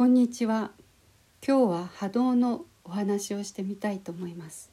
[0.00, 0.70] こんにちは。
[1.46, 4.72] 今日は波動のお話をしてみたいと思います。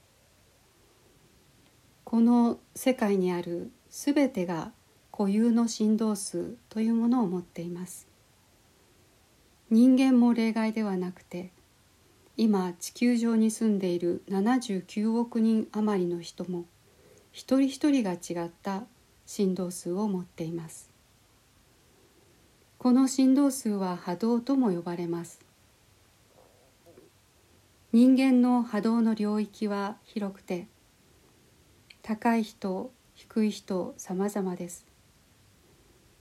[2.05, 4.71] この世界にあるすべてが
[5.11, 8.07] 固有の振動数というものを持っています。
[9.69, 11.51] 人間も例外ではなくて
[12.37, 16.63] 今地球上に住んでいる79億人余りの人も
[17.33, 18.85] 一人一人が違った
[19.25, 20.96] 振動数を持っています。
[22.87, 25.41] この振動数は波動とも呼ばれます。
[27.91, 30.67] 人間の波動の領域は広くて
[32.01, 34.85] 高い人低い人様々です。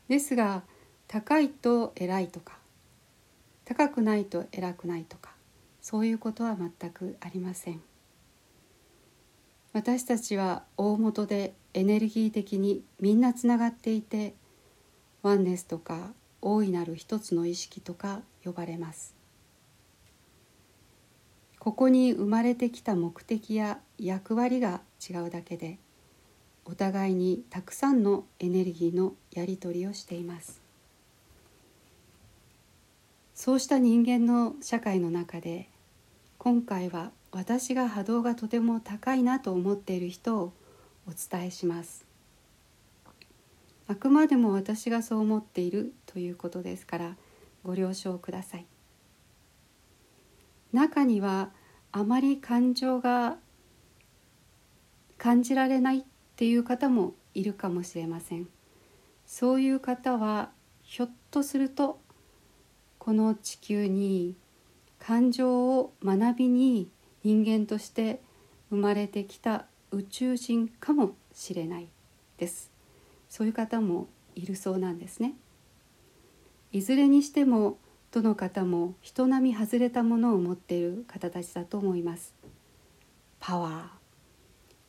[0.09, 0.65] ですが
[1.07, 2.59] 高いと偉いとか
[3.65, 5.31] 高くないと偉くないとか
[5.81, 7.81] そういうことは全くありません。
[9.73, 14.35] 私たちは大元でエネルギー的にみんなつながっていて
[15.23, 16.11] ワンネスとか
[16.49, 19.17] 大いなる一つの意識とか呼ばれます。
[21.59, 24.81] ここに生まれてきた目的や役割が
[25.11, 25.79] 違うだけで
[26.65, 30.61] お互いにたくさんのエネルギーのやり取りをしています。
[33.35, 35.69] そうした人間の社会の中で
[36.39, 40.53] 今回は私が波動がとても高いなと思っている人を
[41.09, 42.07] お伝えします。
[43.89, 47.15] あくまでも私がそう思っているということですから
[47.63, 48.65] ご了承ください。
[50.73, 51.51] 中には
[51.93, 53.37] あまり感情が
[55.19, 56.03] 感じられないっ
[56.37, 58.49] ていう方もいるかもしれません。
[59.27, 62.01] そういう方はひょっとすると
[62.99, 64.37] この地球に
[64.99, 66.91] 感情を学びに
[67.25, 68.23] 人間として
[68.71, 71.89] 生まれてきた宇宙人かもしれない
[72.39, 72.71] です。
[73.29, 75.35] そういう方もいるそうなんですね。
[76.77, 77.79] いずれにしても
[78.13, 82.35] どの方も人並み外れたものを持っている方たちだと思います。
[83.41, 83.93] パワ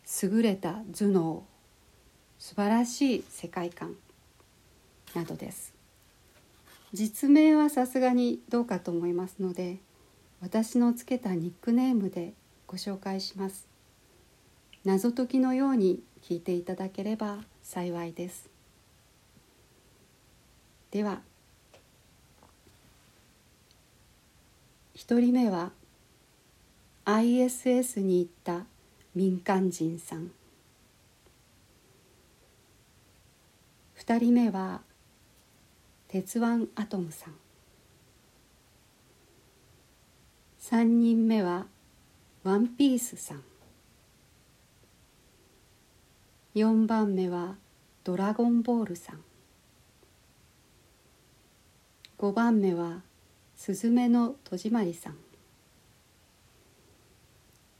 [0.05, 1.45] ー優れた頭脳
[2.39, 3.95] 素晴らしい世界観
[5.15, 5.73] などです。
[6.92, 9.77] 実名はさすがにどうかと思いますので
[10.42, 12.33] 私のつけたニックネームで
[12.67, 13.65] ご紹介します。
[14.83, 18.49] 謎解きのように聞いていただければ幸いです。
[20.92, 21.21] では
[24.97, 25.71] 1人目は
[27.05, 28.65] ISS に行った
[29.13, 30.31] 民間人さん。
[33.99, 34.81] 2人目は
[36.08, 37.35] 鉄腕アトムさん。
[40.59, 41.67] 3人目は
[42.43, 43.43] ワンピースさん。
[46.55, 47.55] 4番目は
[48.03, 49.23] ドラゴンボールさん。
[52.17, 53.03] 5番目は
[53.58, 55.18] すずめの戸締まりさん。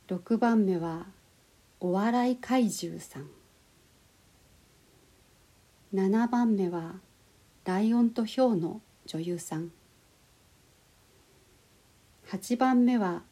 [0.08, 1.06] 6番目は
[1.78, 3.28] お笑い怪獣さん。
[5.94, 6.96] 7番目は
[7.64, 9.70] ライオンとヒョウの女優さん。
[12.26, 13.22] 8番目は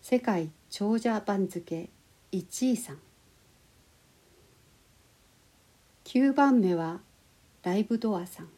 [0.00, 1.90] 世界長者番付
[2.30, 2.98] 1位さん。
[6.04, 7.00] 9番目は
[7.64, 8.48] ライブドアさん。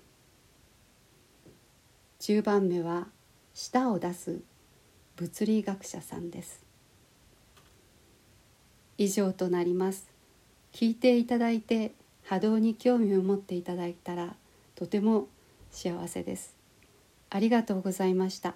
[2.21, 3.09] 10番目は
[3.55, 4.41] 舌を出す
[5.17, 6.65] 物理学者さんです。
[8.99, 10.11] 以上となります。
[10.73, 11.93] 聞いていただいて
[12.25, 14.35] 波動に興味を持っていただいたら
[14.75, 15.29] とても
[15.71, 16.55] 幸せです。
[17.31, 18.55] ありがとうございました。